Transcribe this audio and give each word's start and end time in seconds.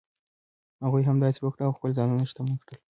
هغوی 0.83 1.03
همداسې 1.09 1.39
وکړل 1.41 1.65
او 1.67 1.75
خپل 1.77 1.89
ځانونه 1.97 2.23
شتمن 2.29 2.55
کړل. 2.61 2.77